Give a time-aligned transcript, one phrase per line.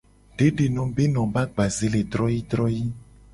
[0.39, 0.63] Dede
[0.95, 2.91] be no be agbaze le droyii droyii.